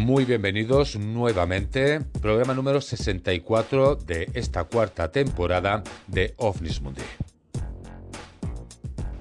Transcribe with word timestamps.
Muy 0.00 0.24
bienvenidos 0.24 0.96
nuevamente, 0.96 2.00
programa 2.22 2.54
número 2.54 2.80
64 2.80 3.96
de 3.96 4.30
esta 4.32 4.64
cuarta 4.64 5.12
temporada 5.12 5.82
de 6.06 6.32
OVNIS 6.38 6.80
Mundi 6.80 7.02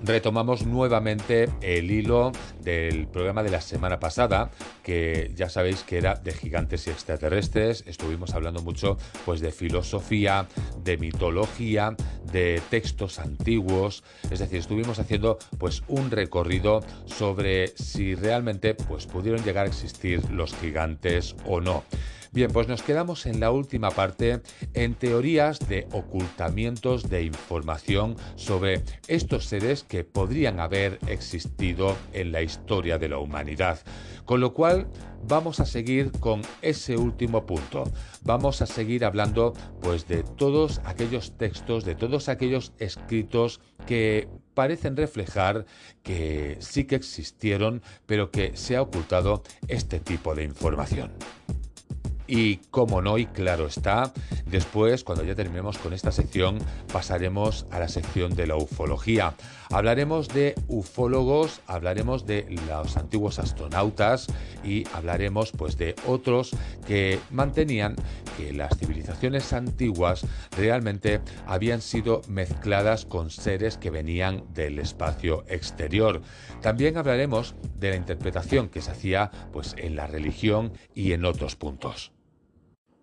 retomamos 0.10 0.66
nuevamente 0.66 1.50
el 1.62 1.92
hilo 1.92 2.32
del 2.62 3.08
programa 3.08 3.44
de 3.44 3.52
la 3.52 3.62
semana 3.62 4.00
pasada, 4.00 4.50
que 4.82 5.32
ya 5.36 5.50
sabéis 5.50 5.84
que 5.84 6.00
era 6.00 6.16
de 6.16 6.34
gigantes 6.34 6.88
y 6.88 6.90
extraterrestres. 6.90 7.84
Estuvimos 7.86 8.34
hablando 8.34 8.64
mucho 8.64 8.98
pues 9.24 9.40
de 9.40 9.52
filosofía, 9.52 10.48
de 10.84 10.98
mitología, 10.98 11.96
de 12.32 12.60
textos 12.72 13.20
antiguos, 13.20 14.04
es 14.32 14.40
decir, 14.40 14.58
estuvimos 14.58 14.98
haciendo 14.98 15.38
pues 15.60 15.84
un 15.88 16.10
recorrido 16.10 16.82
sobre 17.06 17.68
si 17.78 18.16
realmente 18.16 18.74
pues 18.74 19.06
pudieron 19.06 19.44
llegar 19.44 19.68
a 19.68 19.70
existir 19.70 20.28
los 20.32 20.56
gigantes 20.56 21.36
o 21.46 21.62
no. 21.62 21.84
Bien, 22.32 22.52
pues 22.52 22.68
nos 22.68 22.84
quedamos 22.84 23.26
en 23.26 23.40
la 23.40 23.50
última 23.50 23.90
parte 23.90 24.42
en 24.76 24.94
teorías 24.94 25.68
de 25.68 25.88
ocultamientos 25.92 27.10
de 27.10 27.24
información 27.24 28.16
sobre 28.36 28.84
estos 29.08 29.46
seres 29.46 29.84
que 29.84 30.04
podrían 30.04 30.60
haber 30.60 31.00
existido 31.08 31.98
en 32.14 32.32
la 32.32 32.44
historia 32.44 33.00
de 33.00 33.10
la 33.10 33.18
humanidad. 33.18 33.80
Con 34.26 34.42
lo 34.42 34.54
cual 34.54 34.88
vamos 35.28 35.60
a 35.60 35.66
seguir 35.66 36.12
con 36.20 36.44
ese 36.62 36.98
último 36.98 37.48
punto. 37.48 37.86
Vamos 38.22 38.62
a 38.62 38.68
seguir 38.68 39.06
hablando 39.06 39.54
pues 39.82 40.08
de 40.08 40.22
todos 40.22 40.82
aquellos 40.86 41.36
textos, 41.36 41.84
de 41.84 41.96
todos 41.96 42.30
aquellos 42.30 42.74
escritos 42.78 43.60
que 43.88 44.30
parecen 44.54 44.96
reflejar 44.96 45.66
que 46.04 46.58
sí 46.60 46.86
que 46.86 46.96
existieron, 46.96 47.82
pero 48.06 48.30
que 48.30 48.56
se 48.56 48.76
ha 48.76 48.84
ocultado 48.84 49.42
este 49.68 50.00
tipo 50.00 50.36
de 50.36 50.44
información. 50.44 51.12
Y 52.32 52.58
como 52.70 53.02
no, 53.02 53.18
y 53.18 53.26
claro 53.26 53.66
está, 53.66 54.14
después, 54.46 55.04
cuando 55.04 55.24
ya 55.24 55.34
terminemos 55.34 55.80
con 55.80 55.94
esta 55.94 56.12
sección, 56.12 56.60
pasaremos 56.94 57.66
a 57.72 57.80
la 57.80 57.88
sección 57.88 58.36
de 58.36 58.46
la 58.46 58.56
ufología. 58.56 59.34
Hablaremos 59.72 60.28
de 60.28 60.54
ufólogos, 60.68 61.62
hablaremos 61.66 62.28
de 62.28 62.46
los 62.68 62.98
antiguos 62.98 63.40
astronautas 63.40 64.28
y 64.64 64.84
hablaremos 64.94 65.52
pues 65.52 65.76
de 65.78 65.96
otros 66.06 66.52
que 66.86 67.20
mantenían 67.32 67.96
que 68.38 68.54
las 68.54 68.78
civilizaciones 68.78 69.52
antiguas 69.52 70.24
realmente 70.56 71.22
habían 71.48 71.82
sido 71.82 72.22
mezcladas 72.28 73.06
con 73.06 73.32
seres 73.32 73.78
que 73.78 73.90
venían 73.90 74.44
del 74.54 74.78
espacio 74.78 75.46
exterior. 75.48 76.22
También 76.62 76.98
hablaremos 76.98 77.56
de 77.80 77.90
la 77.90 77.96
interpretación 77.96 78.70
que 78.70 78.82
se 78.82 78.92
hacía 78.92 79.32
pues 79.52 79.74
en 79.80 79.96
la 79.96 80.06
religión 80.06 80.74
y 80.94 81.14
en 81.14 81.26
otros 81.26 81.56
puntos. 81.56 82.12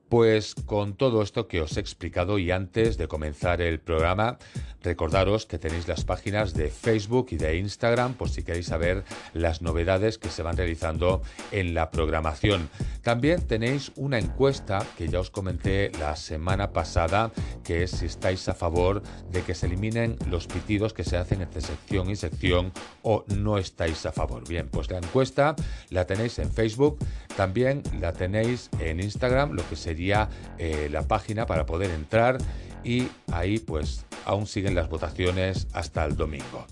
Pues 0.08 0.54
con 0.54 0.94
todo 0.94 1.20
esto 1.20 1.48
que 1.48 1.60
os 1.60 1.76
he 1.76 1.80
explicado 1.80 2.38
y 2.38 2.52
antes 2.52 2.96
de 2.96 3.08
comenzar 3.08 3.60
el 3.60 3.80
programa, 3.80 4.38
recordaros 4.82 5.46
que 5.46 5.58
tenéis 5.58 5.88
las 5.88 6.04
páginas 6.04 6.54
de 6.54 6.70
Facebook 6.70 7.28
y 7.30 7.36
de 7.36 7.56
Instagram 7.56 8.14
por 8.14 8.28
si 8.28 8.44
queréis 8.44 8.66
saber 8.66 9.02
las 9.34 9.62
novedades 9.62 10.16
que 10.16 10.28
se 10.28 10.44
van 10.44 10.56
realizando 10.56 11.22
en 11.50 11.74
la 11.74 11.90
programación. 11.90 12.70
También 13.02 13.46
tenéis 13.48 13.90
una 13.96 14.18
encuesta 14.18 14.86
que 14.96 15.08
ya 15.08 15.18
os 15.18 15.30
comenté 15.30 15.90
la 15.98 16.14
semana 16.14 16.72
pasada, 16.72 17.32
que 17.64 17.82
es 17.82 17.90
si 17.90 18.06
estáis 18.06 18.48
a 18.48 18.54
favor 18.54 19.02
de 19.32 19.42
que 19.42 19.56
se 19.56 19.66
eliminen 19.66 20.16
los 20.30 20.46
pitidos 20.46 20.92
que 20.92 21.02
se 21.02 21.16
hacen 21.16 21.42
entre 21.42 21.60
sección 21.60 22.10
y 22.10 22.16
sección 22.16 22.72
o 23.02 23.24
no 23.26 23.58
estáis 23.58 24.06
a 24.06 24.12
favor. 24.12 24.46
Bien, 24.46 24.68
pues 24.68 24.88
la 24.88 24.98
encuesta 24.98 25.56
la 25.90 26.06
tenéis 26.06 26.38
en 26.38 26.52
Facebook, 26.52 26.98
también 27.36 27.82
la 28.00 28.12
tenéis 28.12 28.70
en 28.80 29.00
Instagram, 29.00 29.52
lo 29.52 29.68
que 29.68 29.76
sería 29.76 30.28
eh, 30.58 30.88
la 30.90 31.02
página 31.02 31.46
para 31.46 31.66
poder 31.66 31.90
entrar 31.90 32.38
y 32.82 33.08
ahí 33.32 33.58
pues 33.58 34.04
aún 34.24 34.46
siguen 34.46 34.74
las 34.74 34.88
votaciones 34.88 35.66
hasta 35.72 36.04
el 36.04 36.16
domingo. 36.16 36.66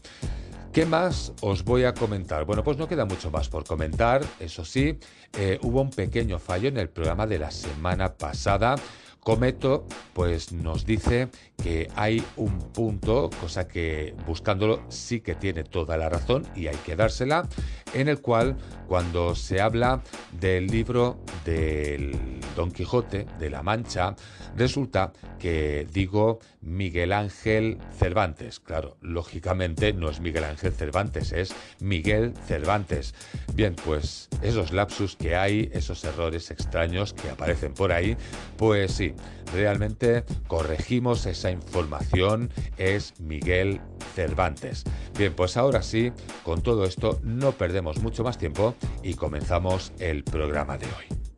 ¿Qué 0.73 0.87
más 0.87 1.33
os 1.41 1.63
voy 1.65 1.85
a 1.85 1.95
comentar? 1.95 2.45
Bueno, 2.45 2.65
pues 2.65 2.77
no 2.79 2.89
queda 2.89 3.05
mucho 3.05 3.31
más 3.31 3.49
por 3.49 3.65
comentar, 3.65 4.25
eso 4.41 4.65
sí, 4.65 4.99
eh, 5.39 5.59
hubo 5.63 5.81
un 5.81 5.91
pequeño 5.91 6.41
fallo 6.41 6.69
en 6.69 6.79
el 6.79 6.89
programa 6.89 7.27
de 7.29 7.39
la 7.39 7.53
semana 7.53 8.15
pasada. 8.15 8.75
Cometo 9.25 9.87
pues 10.13 10.53
nos 10.53 10.85
dice 10.85 11.29
que 11.63 11.89
hay 11.97 12.23
un 12.37 12.59
punto, 12.59 13.31
cosa 13.41 13.67
que 13.67 14.15
buscándolo 14.27 14.83
sí 14.89 15.21
que 15.21 15.35
tiene 15.35 15.65
toda 15.65 15.97
la 15.97 16.09
razón 16.09 16.47
y 16.55 16.67
hay 16.67 16.77
que 16.85 16.95
dársela, 16.95 17.49
en 17.95 18.09
el 18.09 18.21
cual 18.21 18.57
cuando 18.87 19.35
se 19.35 19.61
habla 19.61 20.03
del 20.39 20.67
libro 20.67 21.21
del 21.45 22.41
Don 22.55 22.71
Quijote 22.71 23.27
de 23.39 23.51
la 23.51 23.63
Mancha, 23.63 24.15
resulta 24.57 25.13
que 25.39 25.87
digo 25.91 26.39
Miguel 26.61 27.13
Ángel 27.13 27.79
Cervantes. 27.99 28.61
Claro, 28.61 28.97
lógicamente 29.01 29.93
no 29.93 30.11
es 30.11 30.21
Miguel 30.21 30.45
Ángel 30.45 30.73
Cervantes, 30.73 31.33
es 31.33 31.55
Miguel 31.81 32.35
Cervantes. 32.47 33.15
Bien, 33.55 33.75
pues 33.75 34.29
esos 34.43 34.73
lapsus 34.73 35.17
que 35.17 35.35
hay, 35.35 35.71
esos 35.73 36.05
errores 36.05 36.51
extraños 36.51 37.15
que 37.15 37.31
aparecen 37.31 37.75
por 37.75 37.93
ahí, 37.93 38.17
pues 38.57 38.93
sí, 38.93 39.14
realmente 39.53 40.25
corregimos 40.47 41.27
esa 41.27 41.51
información, 41.51 42.51
es 42.77 43.19
Miguel 43.21 43.81
Cervantes. 44.15 44.85
Bien, 45.17 45.35
pues 45.35 45.57
ahora 45.57 45.83
sí, 45.83 46.13
con 46.43 46.63
todo 46.63 46.85
esto 46.85 47.21
no 47.23 47.53
perdemos 47.53 48.03
mucho 48.03 48.25
más 48.25 48.39
tiempo 48.39 48.75
y 49.03 49.15
comenzamos 49.15 49.93
el 49.99 50.25
programa 50.25 50.79
de 50.79 50.87
hoy. 50.87 51.34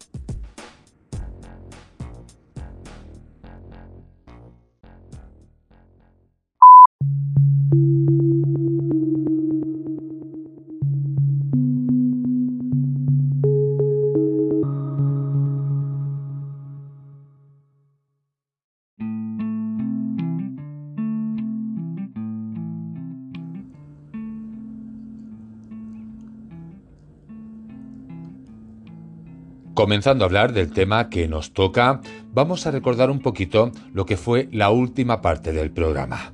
Comenzando 29.77 30.25
a 30.25 30.29
hablar 30.29 30.55
del 30.55 30.73
tema 30.73 31.11
que 31.11 31.29
nos 31.29 31.53
toca, 31.53 32.01
vamos 32.33 32.67
a 32.67 32.71
recordar 32.71 33.11
un 33.11 33.21
poquito 33.21 33.73
lo 33.93 34.07
que 34.07 34.17
fue 34.17 34.49
la 34.51 34.71
última 34.71 35.21
parte 35.21 35.53
del 35.53 35.71
programa. 35.71 36.33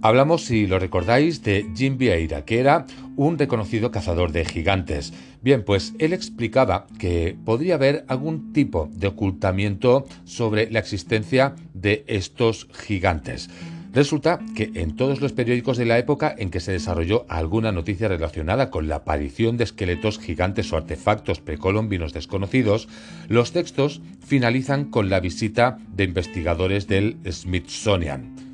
Hablamos, 0.00 0.46
si 0.46 0.66
lo 0.66 0.78
recordáis, 0.78 1.42
de 1.42 1.66
Jim 1.76 1.98
Vieira, 1.98 2.46
que 2.46 2.58
era 2.58 2.86
un 3.14 3.38
reconocido 3.38 3.90
cazador 3.90 4.32
de 4.32 4.46
gigantes. 4.46 5.12
Bien, 5.42 5.62
pues 5.62 5.92
él 5.98 6.14
explicaba 6.14 6.86
que 6.98 7.36
podría 7.44 7.74
haber 7.74 8.06
algún 8.08 8.54
tipo 8.54 8.88
de 8.90 9.08
ocultamiento 9.08 10.06
sobre 10.24 10.70
la 10.70 10.78
existencia 10.78 11.54
de 11.74 12.04
estos 12.06 12.68
gigantes. 12.72 13.50
Resulta 13.92 14.38
que 14.54 14.70
en 14.74 14.94
todos 14.94 15.20
los 15.20 15.32
periódicos 15.32 15.76
de 15.76 15.84
la 15.84 15.98
época 15.98 16.32
en 16.38 16.50
que 16.50 16.60
se 16.60 16.72
desarrolló 16.72 17.26
alguna 17.28 17.72
noticia 17.72 18.06
relacionada 18.06 18.70
con 18.70 18.88
la 18.88 18.96
aparición 18.96 19.56
de 19.56 19.64
esqueletos 19.64 20.20
gigantes 20.20 20.72
o 20.72 20.76
artefactos 20.76 21.40
precolombinos 21.40 22.12
desconocidos, 22.12 22.88
los 23.28 23.50
textos 23.50 24.00
finalizan 24.24 24.84
con 24.84 25.10
la 25.10 25.18
visita 25.18 25.78
de 25.92 26.04
investigadores 26.04 26.86
del 26.86 27.16
Smithsonian. 27.28 28.49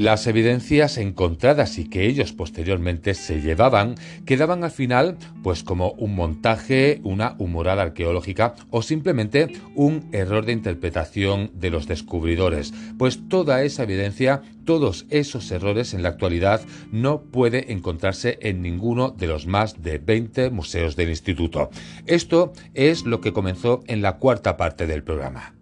Las 0.00 0.26
evidencias 0.26 0.96
encontradas 0.96 1.76
y 1.76 1.86
que 1.86 2.06
ellos 2.06 2.32
posteriormente 2.32 3.12
se 3.12 3.42
llevaban 3.42 3.96
quedaban 4.24 4.64
al 4.64 4.70
final 4.70 5.18
pues 5.42 5.62
como 5.62 5.90
un 5.90 6.14
montaje, 6.14 7.02
una 7.04 7.34
humorada 7.36 7.82
arqueológica 7.82 8.54
o 8.70 8.80
simplemente 8.80 9.52
un 9.74 10.08
error 10.12 10.46
de 10.46 10.52
interpretación 10.52 11.50
de 11.52 11.68
los 11.68 11.86
descubridores, 11.86 12.72
pues 12.96 13.28
toda 13.28 13.62
esa 13.62 13.82
evidencia, 13.82 14.40
todos 14.64 15.04
esos 15.10 15.50
errores 15.50 15.92
en 15.92 16.02
la 16.02 16.08
actualidad 16.08 16.62
no 16.90 17.20
puede 17.24 17.70
encontrarse 17.70 18.38
en 18.40 18.62
ninguno 18.62 19.10
de 19.10 19.26
los 19.26 19.46
más 19.46 19.82
de 19.82 19.98
20 19.98 20.48
museos 20.48 20.96
del 20.96 21.10
instituto. 21.10 21.68
Esto 22.06 22.54
es 22.72 23.04
lo 23.04 23.20
que 23.20 23.34
comenzó 23.34 23.82
en 23.86 24.00
la 24.00 24.16
cuarta 24.16 24.56
parte 24.56 24.86
del 24.86 25.02
programa. 25.02 25.59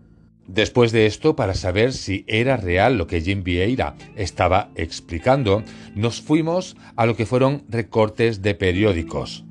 Después 0.49 0.91
de 0.93 1.07
esto, 1.07 1.37
para 1.37 1.55
saber 1.55 1.93
si 1.93 2.25
era 2.27 2.57
real 2.57 2.97
lo 2.97 3.07
que 3.07 3.21
Jim 3.21 3.45
Vieira 3.45 3.97
estaba 4.17 4.71
explicando, 4.75 5.63
nos 5.95 6.23
fuimos 6.23 6.75
a 6.97 7.05
lo 7.05 7.17
que 7.17 7.27
fueron 7.27 7.65
recortes 7.69 8.41
de 8.41 8.55
periódicos. 8.55 9.45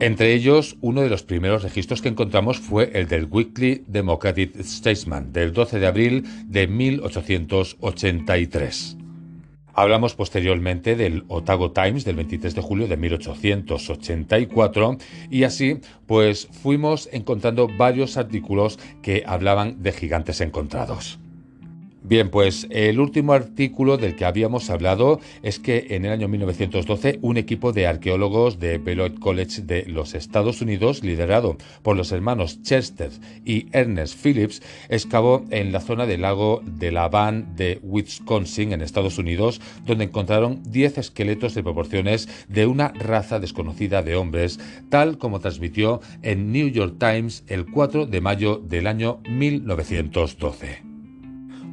Entre 0.00 0.32
ellos, 0.32 0.78
uno 0.80 1.02
de 1.02 1.10
los 1.10 1.24
primeros 1.24 1.62
registros 1.62 2.00
que 2.00 2.08
encontramos 2.08 2.58
fue 2.58 2.90
el 2.94 3.06
del 3.08 3.26
Weekly 3.26 3.84
Democratic 3.86 4.58
Statesman 4.62 5.30
del 5.32 5.52
12 5.52 5.78
de 5.78 5.86
abril 5.86 6.24
de 6.46 6.66
1883. 6.68 8.97
Hablamos 9.78 10.16
posteriormente 10.16 10.96
del 10.96 11.22
Otago 11.28 11.70
Times 11.70 12.04
del 12.04 12.16
23 12.16 12.52
de 12.52 12.62
julio 12.62 12.88
de 12.88 12.96
1884 12.96 14.98
y 15.30 15.44
así 15.44 15.78
pues 16.04 16.48
fuimos 16.50 17.08
encontrando 17.12 17.68
varios 17.68 18.16
artículos 18.16 18.80
que 19.02 19.22
hablaban 19.24 19.80
de 19.80 19.92
gigantes 19.92 20.40
encontrados. 20.40 21.20
Bien, 22.08 22.30
pues 22.30 22.66
el 22.70 23.00
último 23.00 23.34
artículo 23.34 23.98
del 23.98 24.16
que 24.16 24.24
habíamos 24.24 24.70
hablado 24.70 25.20
es 25.42 25.58
que 25.58 25.88
en 25.90 26.06
el 26.06 26.12
año 26.12 26.26
1912 26.26 27.18
un 27.20 27.36
equipo 27.36 27.74
de 27.74 27.86
arqueólogos 27.86 28.58
de 28.58 28.78
Beloit 28.78 29.18
College 29.18 29.60
de 29.60 29.84
los 29.84 30.14
Estados 30.14 30.62
Unidos, 30.62 31.04
liderado 31.04 31.58
por 31.82 31.98
los 31.98 32.10
hermanos 32.10 32.62
Chester 32.62 33.10
y 33.44 33.66
Ernest 33.72 34.24
Phillips, 34.24 34.62
excavó 34.88 35.44
en 35.50 35.70
la 35.70 35.82
zona 35.82 36.06
del 36.06 36.22
lago 36.22 36.62
de 36.64 36.92
la 36.92 37.10
Van 37.10 37.54
de 37.56 37.78
Wisconsin, 37.82 38.72
en 38.72 38.80
Estados 38.80 39.18
Unidos, 39.18 39.60
donde 39.84 40.04
encontraron 40.04 40.62
10 40.62 40.96
esqueletos 40.96 41.54
de 41.54 41.62
proporciones 41.62 42.26
de 42.48 42.64
una 42.64 42.88
raza 42.88 43.38
desconocida 43.38 44.02
de 44.02 44.16
hombres, 44.16 44.58
tal 44.88 45.18
como 45.18 45.40
transmitió 45.40 46.00
en 46.22 46.52
New 46.52 46.68
York 46.68 46.94
Times 46.98 47.44
el 47.48 47.66
4 47.66 48.06
de 48.06 48.22
mayo 48.22 48.62
del 48.66 48.86
año 48.86 49.20
1912. 49.28 50.87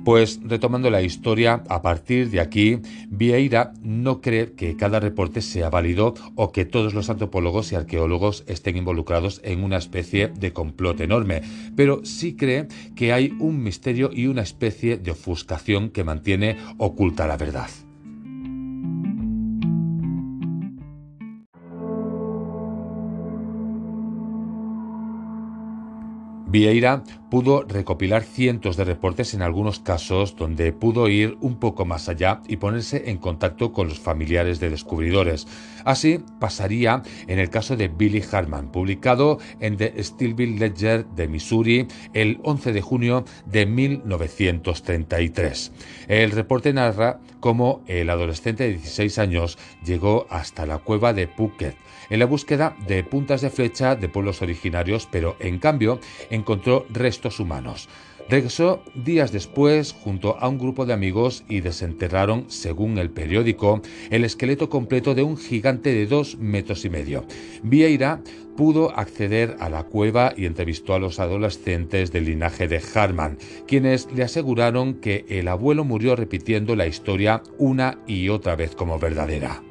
Pues 0.06 0.40
retomando 0.44 0.92
la 0.92 1.02
historia, 1.02 1.64
a 1.68 1.82
partir 1.82 2.30
de 2.30 2.40
aquí, 2.40 2.78
Vieira 3.10 3.74
no 3.82 4.22
cree 4.22 4.54
que 4.54 4.78
cada 4.78 5.00
reporte 5.00 5.42
sea 5.42 5.72
válido 5.72 6.14
o 6.36 6.52
que 6.52 6.64
todos 6.64 6.94
los 6.94 7.10
antropólogos 7.10 7.72
y 7.72 7.76
arqueólogos 7.76 8.44
estén 8.46 8.78
involucrados 8.78 9.42
en 9.44 9.64
una 9.64 9.78
especie 9.78 10.28
de 10.28 10.54
complot 10.54 11.02
enorme, 11.02 11.42
pero 11.76 12.06
sí 12.06 12.36
cree 12.36 12.68
que 12.96 13.14
hay 13.14 13.34
un 13.40 13.64
misterio 13.64 14.12
y 14.14 14.28
una 14.28 14.44
especie 14.44 14.98
de 14.98 15.10
ofuscación 15.10 15.90
que 15.90 16.04
mantiene 16.04 16.58
oculta 16.78 17.26
la 17.26 17.38
verdad. 17.38 17.70
Vieira 26.56 27.04
pudo 27.30 27.64
recopilar 27.64 28.24
cientos 28.24 28.78
de 28.78 28.86
reportes 28.86 29.34
en 29.34 29.42
algunos 29.42 29.82
casos 29.82 30.38
donde 30.38 30.72
pudo 30.72 31.10
ir 31.10 31.36
un 31.42 31.60
poco 31.60 31.84
más 31.84 32.08
allá 32.08 32.40
y 32.48 32.56
ponerse 32.56 33.10
en 33.10 33.18
contacto 33.18 33.74
con 33.74 33.90
los 33.90 34.00
familiares 34.00 34.62
de 34.62 34.70
descubridores. 34.70 35.48
Así 35.84 36.22
pasaría 36.40 37.04
en 37.28 37.40
el 37.40 37.50
caso 37.50 37.76
de 37.76 37.90
Billy 37.90 38.24
Harman, 38.32 38.72
publicado 38.72 39.38
en 39.60 39.76
The 39.76 40.02
Stillville 40.02 40.58
Ledger 40.58 41.06
de 41.08 41.28
Missouri 41.28 41.88
el 42.14 42.40
11 42.44 42.72
de 42.72 42.82
junio 42.82 43.26
de 43.46 43.66
1933. 43.66 45.74
El 46.08 46.32
reporte 46.32 46.72
narra 46.72 47.20
cómo 47.42 47.82
el 47.86 48.10
adolescente 48.10 48.64
de 48.64 48.76
16 48.76 49.20
años 49.20 49.58
llegó 49.84 50.26
hasta 50.30 50.66
la 50.66 50.78
cueva 50.78 51.12
de 51.12 51.28
Phuket 51.28 51.76
en 52.10 52.20
la 52.20 52.26
búsqueda 52.26 52.76
de 52.88 53.04
puntas 53.04 53.42
de 53.42 53.50
flecha 53.50 53.96
de 53.96 54.10
pueblos 54.10 54.42
originarios, 54.42 55.08
pero 55.12 55.36
en 55.40 55.60
cambio 55.60 56.00
encontró 56.30 56.86
restos 56.90 57.40
humanos. 57.40 57.90
Regresó 58.28 58.84
días 58.96 59.32
después 59.32 59.94
junto 59.94 60.38
a 60.40 60.48
un 60.48 60.58
grupo 60.58 60.88
de 60.88 60.94
amigos 60.94 61.44
y 61.48 61.62
desenterraron, 61.62 62.46
según 62.48 62.98
el 62.98 63.12
periódico, 63.12 63.82
el 64.10 64.26
esqueleto 64.26 64.68
completo 64.68 65.14
de 65.14 65.22
un 65.22 65.38
gigante 65.38 65.94
de 65.94 66.08
dos 66.08 66.38
metros 66.40 66.86
y 66.86 66.90
medio. 66.90 67.26
Vieira 67.62 68.22
pudo 68.58 68.98
acceder 68.98 69.58
a 69.60 69.70
la 69.70 69.84
cueva 69.84 70.34
y 70.36 70.46
entrevistó 70.46 70.96
a 70.96 71.00
los 71.00 71.20
adolescentes 71.20 72.12
del 72.12 72.26
linaje 72.26 72.68
de 72.68 72.82
Harman, 72.96 73.38
quienes 73.68 74.08
le 74.12 74.24
aseguraron 74.24 74.96
que 74.96 75.26
el 75.30 75.48
abuelo 75.48 75.84
murió 75.84 76.16
repitiendo 76.16 76.76
la 76.76 76.88
historia 76.88 77.44
una 77.60 78.00
y 78.08 78.30
otra 78.30 78.56
vez 78.56 78.76
como 78.76 78.98
verdadera. 78.98 79.65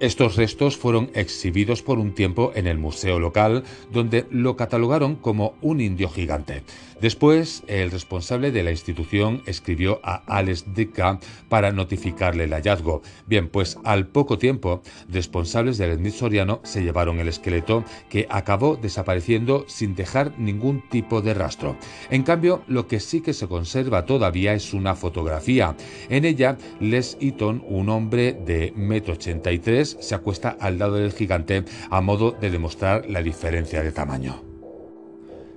Estos 0.00 0.36
restos 0.36 0.76
fueron 0.76 1.10
exhibidos 1.14 1.82
por 1.82 1.98
un 1.98 2.14
tiempo 2.14 2.52
en 2.54 2.68
el 2.68 2.78
museo 2.78 3.18
local, 3.18 3.64
donde 3.90 4.26
lo 4.30 4.56
catalogaron 4.56 5.16
como 5.16 5.56
un 5.60 5.80
indio 5.80 6.08
gigante. 6.08 6.62
Después, 7.00 7.62
el 7.68 7.90
responsable 7.92 8.50
de 8.50 8.62
la 8.64 8.72
institución 8.72 9.42
escribió 9.46 10.00
a 10.02 10.22
Alex 10.26 10.64
Dicka 10.74 11.20
para 11.48 11.70
notificarle 11.70 12.44
el 12.44 12.52
hallazgo. 12.52 13.02
Bien, 13.26 13.48
pues 13.48 13.78
al 13.84 14.08
poco 14.08 14.38
tiempo, 14.38 14.82
responsables 15.08 15.78
del 15.78 15.96
Smithsoniano 15.96 16.60
se 16.64 16.82
llevaron 16.82 17.20
el 17.20 17.28
esqueleto 17.28 17.84
que 18.08 18.26
acabó 18.30 18.76
desapareciendo 18.76 19.64
sin 19.68 19.94
dejar 19.94 20.38
ningún 20.38 20.82
tipo 20.88 21.22
de 21.22 21.34
rastro. 21.34 21.76
En 22.10 22.24
cambio, 22.24 22.62
lo 22.66 22.88
que 22.88 22.98
sí 22.98 23.20
que 23.20 23.32
se 23.32 23.46
conserva 23.46 24.04
todavía 24.04 24.54
es 24.54 24.74
una 24.74 24.96
fotografía. 24.96 25.76
En 26.08 26.24
ella, 26.24 26.58
Les 26.80 27.16
Eaton, 27.20 27.64
un 27.68 27.88
hombre 27.90 28.32
de 28.32 28.74
1,83 28.74 29.87
m, 29.87 29.87
se 30.00 30.14
acuesta 30.14 30.56
al 30.60 30.78
lado 30.78 30.96
del 30.96 31.12
gigante 31.12 31.64
a 31.90 32.00
modo 32.00 32.32
de 32.32 32.50
demostrar 32.50 33.08
la 33.08 33.22
diferencia 33.22 33.82
de 33.82 33.92
tamaño. 33.92 34.42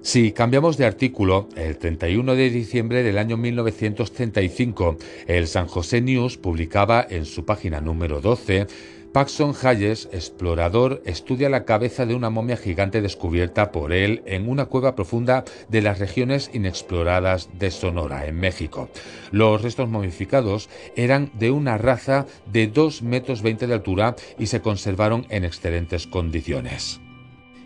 Si 0.04 0.32
cambiamos 0.32 0.78
de 0.78 0.86
artículo, 0.86 1.48
el 1.56 1.78
31 1.78 2.34
de 2.34 2.50
diciembre 2.50 3.04
del 3.04 3.20
año 3.20 3.38
1935, 3.38 4.98
el 5.28 5.48
San 5.48 5.68
José 5.68 6.02
News 6.02 6.38
publicaba 6.38 7.06
en 7.08 7.26
su 7.26 7.46
página 7.46 7.82
número 7.82 8.20
12 8.20 8.66
Paxson 9.14 9.54
Hayes, 9.62 10.08
explorador, 10.14 11.02
estudia 11.06 11.50
la 11.50 11.66
cabeza 11.66 12.06
de 12.06 12.16
una 12.16 12.30
momia 12.30 12.56
gigante 12.56 13.02
descubierta 13.02 13.74
por 13.74 13.92
él 13.92 14.24
en 14.26 14.48
una 14.48 14.68
cueva 14.68 14.96
profunda 14.96 15.44
de 15.68 15.82
las 15.82 16.00
regiones 16.00 16.50
inexploradas 16.54 17.50
de 17.60 17.72
Sonora, 17.72 18.26
en 18.26 18.40
México. 18.40 18.90
Los 19.32 19.62
restos 19.62 19.90
momificados 19.90 20.70
eran 20.96 21.30
de 21.34 21.52
una 21.52 21.78
raza 21.78 22.26
de 22.54 22.68
2 22.68 23.02
metros 23.02 23.42
20 23.42 23.68
de 23.68 23.74
altura 23.74 24.16
y 24.40 24.46
se 24.46 24.62
conservaron 24.62 25.26
en 25.30 25.44
excelentes 25.44 26.08
condiciones. 26.08 27.02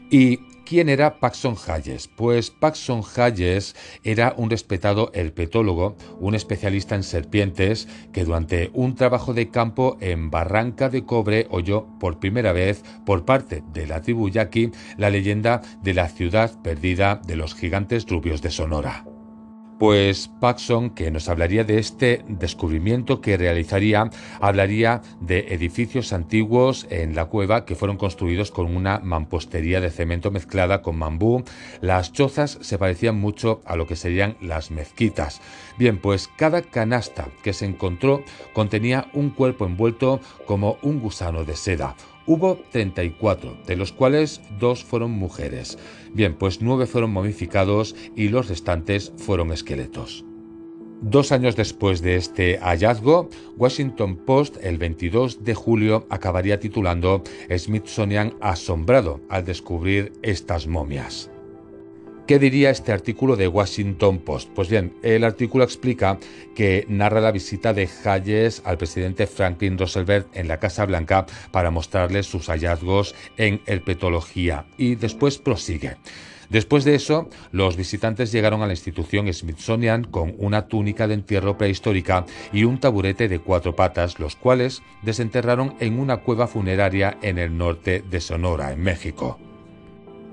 Y 0.09 0.39
¿Quién 0.65 0.89
era 0.89 1.19
Paxson 1.19 1.55
Hayes? 1.67 2.07
Pues 2.07 2.49
Paxson 2.49 3.03
Hayes 3.15 3.75
era 4.03 4.33
un 4.35 4.49
respetado 4.49 5.11
herpetólogo, 5.13 5.95
un 6.19 6.33
especialista 6.33 6.95
en 6.95 7.03
serpientes, 7.03 7.87
que 8.11 8.25
durante 8.25 8.71
un 8.73 8.95
trabajo 8.95 9.35
de 9.35 9.51
campo 9.51 9.95
en 10.01 10.31
Barranca 10.31 10.89
de 10.89 11.05
Cobre 11.05 11.45
oyó 11.51 11.85
por 11.99 12.19
primera 12.19 12.51
vez 12.51 12.81
por 13.05 13.25
parte 13.25 13.63
de 13.73 13.85
la 13.85 14.01
tribu 14.01 14.27
yaqui 14.29 14.71
la 14.97 15.11
leyenda 15.11 15.61
de 15.83 15.93
la 15.93 16.09
ciudad 16.09 16.59
perdida 16.63 17.21
de 17.23 17.35
los 17.35 17.53
gigantes 17.53 18.07
rubios 18.09 18.41
de 18.41 18.49
Sonora. 18.49 19.05
Pues 19.77 20.29
Paxson, 20.39 20.91
que 20.91 21.11
nos 21.11 21.27
hablaría 21.27 21.65
de 21.65 21.79
este 21.79 22.23
descubrimiento 22.29 23.19
que 23.19 23.35
realizaría, 23.35 24.09
hablaría 24.39 25.01
de 25.19 25.53
edificios 25.53 26.13
antiguos 26.13 26.87
en 26.89 27.13
la 27.13 27.25
cueva 27.25 27.65
que 27.65 27.75
fueron 27.75 27.97
construidos 27.97 28.51
con 28.51 28.73
una 28.73 28.99
mampostería 28.99 29.81
de 29.81 29.91
cemento 29.91 30.31
mezclada 30.31 30.81
con 30.81 30.97
bambú. 30.97 31.43
Las 31.81 32.13
chozas 32.13 32.57
se 32.61 32.77
parecían 32.77 33.19
mucho 33.19 33.61
a 33.65 33.75
lo 33.75 33.85
que 33.85 33.97
serían 33.97 34.37
las 34.39 34.71
mezquitas. 34.71 35.41
Bien, 35.77 35.99
pues 35.99 36.29
cada 36.37 36.61
canasta 36.61 37.27
que 37.43 37.51
se 37.51 37.65
encontró 37.65 38.23
contenía 38.53 39.09
un 39.11 39.29
cuerpo 39.29 39.65
envuelto 39.65 40.21
como 40.45 40.77
un 40.83 41.01
gusano 41.01 41.43
de 41.43 41.57
seda 41.57 41.97
Hubo 42.27 42.59
34, 42.71 43.57
de 43.67 43.75
los 43.75 43.91
cuales 43.91 44.41
dos 44.59 44.83
fueron 44.83 45.11
mujeres. 45.11 45.77
Bien, 46.13 46.35
pues 46.35 46.61
nueve 46.61 46.87
fueron 46.87 47.11
momificados 47.11 47.95
y 48.15 48.29
los 48.29 48.49
restantes 48.49 49.13
fueron 49.17 49.51
esqueletos. 49.51 50.25
Dos 51.01 51.31
años 51.31 51.55
después 51.55 52.01
de 52.01 52.15
este 52.15 52.57
hallazgo, 52.57 53.29
Washington 53.57 54.15
Post 54.15 54.57
el 54.63 54.77
22 54.77 55.43
de 55.43 55.53
julio 55.53 56.07
acabaría 56.09 56.59
titulando 56.59 57.21
Smithsonian 57.55 58.33
asombrado 58.41 59.21
al 59.29 59.45
descubrir 59.45 60.13
estas 60.23 60.67
momias. 60.67 61.29
¿Qué 62.27 62.39
diría 62.39 62.71
este 62.71 62.91
artículo 62.91 63.35
de 63.35 63.47
Washington 63.47 64.17
Post? 64.17 64.49
Pues 64.55 64.67
bien, 64.67 64.95
el 65.03 65.23
artículo 65.23 65.63
explica 65.63 66.17
que 66.55 66.83
narra 66.89 67.21
la 67.21 67.31
visita 67.31 67.71
de 67.71 67.87
Hayes 68.03 68.63
al 68.65 68.79
presidente 68.79 69.27
Franklin 69.27 69.77
Roosevelt 69.77 70.35
en 70.35 70.47
la 70.47 70.59
Casa 70.59 70.87
Blanca 70.87 71.27
para 71.51 71.69
mostrarle 71.69 72.23
sus 72.23 72.47
hallazgos 72.47 73.13
en 73.37 73.61
herpetología 73.67 74.65
y 74.75 74.95
después 74.95 75.37
prosigue. 75.37 75.97
Después 76.49 76.83
de 76.83 76.95
eso, 76.95 77.29
los 77.51 77.77
visitantes 77.77 78.31
llegaron 78.31 78.63
a 78.63 78.67
la 78.67 78.73
institución 78.73 79.31
Smithsonian 79.31 80.03
con 80.03 80.33
una 80.39 80.67
túnica 80.67 81.07
de 81.07 81.13
entierro 81.13 81.59
prehistórica 81.59 82.25
y 82.51 82.63
un 82.63 82.79
taburete 82.79 83.27
de 83.27 83.37
cuatro 83.37 83.75
patas, 83.75 84.19
los 84.19 84.35
cuales 84.35 84.81
desenterraron 85.03 85.75
en 85.79 85.99
una 85.99 86.17
cueva 86.17 86.47
funeraria 86.47 87.19
en 87.21 87.37
el 87.37 87.55
norte 87.55 88.03
de 88.09 88.19
Sonora, 88.19 88.71
en 88.71 88.81
México. 88.81 89.39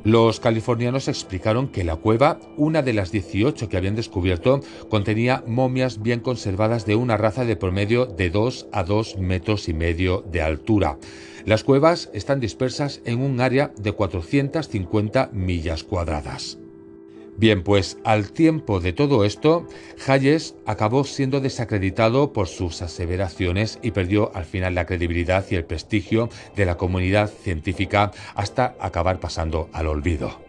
Los 0.04 0.40
californianos 0.40 1.06
explicaron 1.06 1.68
que 1.68 1.84
la 1.84 1.94
cueva, 1.94 2.40
una 2.56 2.82
de 2.82 2.92
las 2.92 3.12
18 3.12 3.68
que 3.68 3.76
habían 3.76 3.94
descubierto, 3.94 4.60
contenía 4.88 5.44
momias 5.46 6.02
bien 6.02 6.18
conservadas 6.18 6.86
de 6.86 6.96
una 6.96 7.16
raza 7.16 7.44
de 7.44 7.54
promedio 7.54 8.06
de 8.06 8.30
2 8.30 8.66
a 8.72 8.82
2 8.82 9.18
metros 9.18 9.68
y 9.68 9.74
medio 9.74 10.22
de 10.22 10.42
altura. 10.42 10.98
Las 11.44 11.62
cuevas 11.62 12.10
están 12.14 12.40
dispersas 12.40 13.00
en 13.04 13.20
un 13.20 13.40
área 13.40 13.72
de 13.76 13.92
450 13.92 15.30
millas 15.32 15.84
cuadradas. 15.84 16.58
Bien, 17.36 17.62
pues 17.62 17.98
al 18.04 18.30
tiempo 18.30 18.78
de 18.80 18.92
todo 18.92 19.24
esto, 19.24 19.66
Hayes 20.06 20.54
acabó 20.66 21.04
siendo 21.04 21.40
desacreditado 21.40 22.32
por 22.32 22.46
sus 22.46 22.82
aseveraciones 22.82 23.78
y 23.82 23.90
perdió 23.90 24.30
al 24.34 24.44
final 24.44 24.74
la 24.74 24.86
credibilidad 24.86 25.44
y 25.50 25.56
el 25.56 25.64
prestigio 25.64 26.28
de 26.54 26.66
la 26.66 26.76
comunidad 26.76 27.30
científica 27.30 28.12
hasta 28.34 28.76
acabar 28.78 29.18
pasando 29.18 29.68
al 29.72 29.86
olvido. 29.88 30.40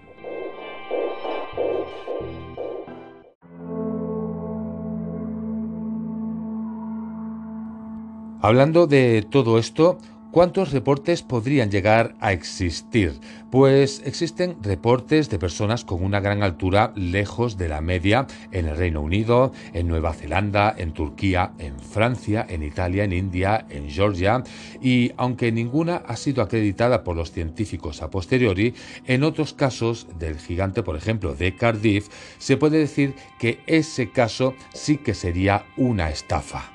Hablando 8.41 8.87
de 8.87 9.25
todo 9.31 9.57
esto, 9.57 9.99
¿Cuántos 10.33 10.71
reportes 10.71 11.21
podrían 11.21 11.69
llegar 11.69 12.15
a 12.19 12.33
existir? 12.33 13.19
Pues 13.51 14.01
existen 14.03 14.57
reportes 14.63 15.29
de 15.29 15.37
personas 15.37 15.85
con 15.85 16.03
una 16.03 16.21
gran 16.21 16.41
altura 16.41 16.91
lejos 16.95 17.55
de 17.55 17.69
la 17.69 17.81
media 17.81 18.25
en 18.51 18.67
el 18.67 18.75
Reino 18.75 19.01
Unido, 19.01 19.51
en 19.73 19.87
Nueva 19.87 20.11
Zelanda, 20.11 20.73
en 20.75 20.91
Turquía, 20.91 21.51
en 21.59 21.79
Francia, 21.79 22.47
en 22.49 22.63
Italia, 22.63 23.03
en 23.03 23.13
India, 23.13 23.67
en 23.69 23.91
Georgia 23.91 24.43
y 24.81 25.11
aunque 25.17 25.51
ninguna 25.51 25.97
ha 25.97 26.15
sido 26.15 26.41
acreditada 26.41 27.03
por 27.03 27.15
los 27.15 27.31
científicos 27.31 28.01
a 28.01 28.09
posteriori, 28.09 28.73
en 29.05 29.23
otros 29.23 29.53
casos 29.53 30.07
del 30.17 30.39
gigante, 30.39 30.81
por 30.81 30.95
ejemplo, 30.95 31.35
de 31.35 31.55
Cardiff, 31.55 32.07
se 32.39 32.57
puede 32.57 32.79
decir 32.79 33.13
que 33.37 33.59
ese 33.67 34.09
caso 34.09 34.55
sí 34.73 34.97
que 34.97 35.13
sería 35.13 35.67
una 35.77 36.09
estafa. 36.09 36.72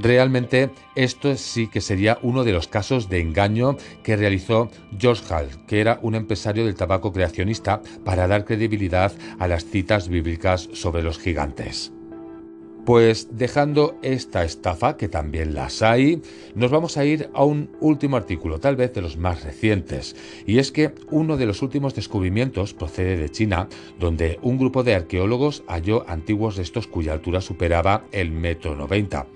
Realmente 0.00 0.70
esto 0.94 1.34
sí 1.34 1.66
que 1.66 1.80
sería 1.80 2.18
uno 2.22 2.44
de 2.44 2.52
los 2.52 2.68
casos 2.68 3.08
de 3.08 3.20
engaño 3.20 3.76
que 4.04 4.16
realizó 4.16 4.70
George 4.96 5.24
Hall, 5.28 5.48
que 5.66 5.80
era 5.80 5.98
un 6.02 6.14
empresario 6.14 6.64
del 6.64 6.76
tabaco 6.76 7.12
creacionista, 7.12 7.82
para 8.04 8.28
dar 8.28 8.44
credibilidad 8.44 9.12
a 9.40 9.48
las 9.48 9.64
citas 9.64 10.08
bíblicas 10.08 10.68
sobre 10.72 11.02
los 11.02 11.18
gigantes. 11.18 11.92
Pues 12.86 13.36
dejando 13.36 13.98
esta 14.02 14.44
estafa, 14.44 14.96
que 14.96 15.08
también 15.08 15.52
las 15.52 15.82
hay, 15.82 16.22
nos 16.54 16.70
vamos 16.70 16.96
a 16.96 17.04
ir 17.04 17.28
a 17.34 17.44
un 17.44 17.68
último 17.80 18.16
artículo, 18.16 18.60
tal 18.60 18.76
vez 18.76 18.94
de 18.94 19.02
los 19.02 19.16
más 19.16 19.42
recientes, 19.42 20.14
y 20.46 20.58
es 20.58 20.70
que 20.70 20.94
uno 21.10 21.36
de 21.36 21.44
los 21.44 21.60
últimos 21.60 21.94
descubrimientos 21.96 22.72
procede 22.72 23.16
de 23.16 23.30
China, 23.30 23.68
donde 23.98 24.38
un 24.42 24.58
grupo 24.58 24.84
de 24.84 24.94
arqueólogos 24.94 25.64
halló 25.66 26.08
antiguos 26.08 26.56
restos 26.56 26.86
cuya 26.86 27.12
altura 27.12 27.40
superaba 27.40 28.04
el 28.12 28.30
metro 28.30 28.76
noventa. 28.76 29.26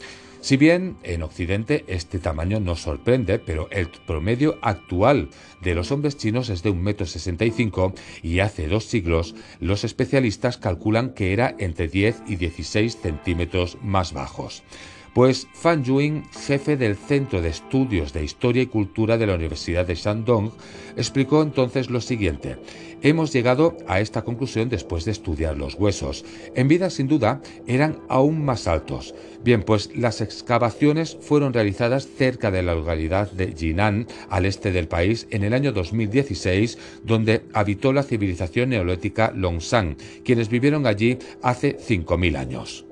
Si 0.42 0.56
bien 0.56 0.96
en 1.04 1.22
Occidente 1.22 1.84
este 1.86 2.18
tamaño 2.18 2.58
no 2.58 2.74
sorprende, 2.74 3.38
pero 3.38 3.68
el 3.70 3.88
promedio 3.88 4.58
actual 4.60 5.30
de 5.60 5.76
los 5.76 5.92
hombres 5.92 6.16
chinos 6.16 6.48
es 6.48 6.64
de 6.64 6.72
1,65 6.72 7.84
m 7.86 7.94
y 8.24 8.40
hace 8.40 8.66
dos 8.66 8.86
siglos 8.86 9.36
los 9.60 9.84
especialistas 9.84 10.58
calculan 10.58 11.14
que 11.14 11.32
era 11.32 11.54
entre 11.60 11.86
10 11.86 12.24
y 12.26 12.34
16 12.34 12.96
centímetros 13.00 13.78
más 13.82 14.12
bajos. 14.12 14.64
Pues 15.14 15.46
Fan 15.52 15.84
Yuing, 15.84 16.24
jefe 16.46 16.78
del 16.78 16.96
Centro 16.96 17.42
de 17.42 17.50
Estudios 17.50 18.14
de 18.14 18.24
Historia 18.24 18.62
y 18.62 18.66
Cultura 18.66 19.18
de 19.18 19.26
la 19.26 19.34
Universidad 19.34 19.86
de 19.86 19.94
Shandong, 19.94 20.50
explicó 20.96 21.42
entonces 21.42 21.90
lo 21.90 22.00
siguiente. 22.00 22.56
Hemos 23.02 23.30
llegado 23.30 23.76
a 23.86 24.00
esta 24.00 24.22
conclusión 24.22 24.70
después 24.70 25.04
de 25.04 25.10
estudiar 25.10 25.58
los 25.58 25.74
huesos. 25.74 26.24
En 26.54 26.66
vida, 26.66 26.88
sin 26.88 27.08
duda, 27.08 27.42
eran 27.66 27.98
aún 28.08 28.42
más 28.42 28.66
altos. 28.66 29.14
Bien, 29.44 29.62
pues 29.64 29.94
las 29.94 30.22
excavaciones 30.22 31.18
fueron 31.20 31.52
realizadas 31.52 32.08
cerca 32.16 32.50
de 32.50 32.62
la 32.62 32.74
localidad 32.74 33.30
de 33.32 33.52
Jinan, 33.54 34.06
al 34.30 34.46
este 34.46 34.72
del 34.72 34.88
país, 34.88 35.26
en 35.30 35.44
el 35.44 35.52
año 35.52 35.72
2016, 35.72 36.78
donde 37.04 37.42
habitó 37.52 37.92
la 37.92 38.02
civilización 38.02 38.70
neolítica 38.70 39.30
Longshan, 39.36 39.98
quienes 40.24 40.48
vivieron 40.48 40.86
allí 40.86 41.18
hace 41.42 41.76
5.000 41.76 42.38
años. 42.38 42.86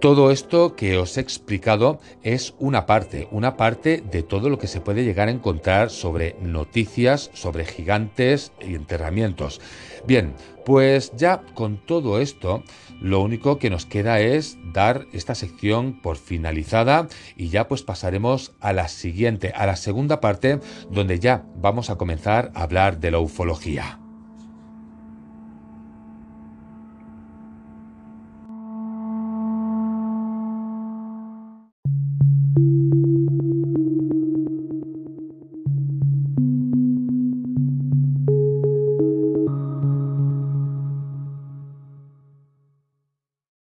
Todo 0.00 0.30
esto 0.30 0.76
que 0.76 0.98
os 0.98 1.16
he 1.16 1.22
explicado 1.22 2.00
es 2.22 2.54
una 2.58 2.84
parte, 2.84 3.28
una 3.30 3.56
parte 3.56 4.02
de 4.02 4.22
todo 4.22 4.50
lo 4.50 4.58
que 4.58 4.66
se 4.66 4.82
puede 4.82 5.04
llegar 5.04 5.28
a 5.28 5.30
encontrar 5.30 5.88
sobre 5.88 6.36
noticias, 6.42 7.30
sobre 7.32 7.64
gigantes 7.64 8.52
y 8.60 8.74
enterramientos. 8.74 9.62
Bien, 10.06 10.34
pues 10.66 11.12
ya 11.16 11.42
con 11.54 11.78
todo 11.78 12.20
esto, 12.20 12.62
lo 13.00 13.22
único 13.22 13.58
que 13.58 13.70
nos 13.70 13.86
queda 13.86 14.20
es 14.20 14.58
dar 14.74 15.06
esta 15.14 15.34
sección 15.34 16.02
por 16.02 16.18
finalizada 16.18 17.08
y 17.34 17.48
ya 17.48 17.66
pues 17.66 17.82
pasaremos 17.82 18.52
a 18.60 18.74
la 18.74 18.88
siguiente, 18.88 19.52
a 19.56 19.64
la 19.64 19.76
segunda 19.76 20.20
parte, 20.20 20.60
donde 20.90 21.20
ya 21.20 21.46
vamos 21.56 21.88
a 21.88 21.96
comenzar 21.96 22.52
a 22.54 22.64
hablar 22.64 23.00
de 23.00 23.12
la 23.12 23.18
ufología. 23.18 24.05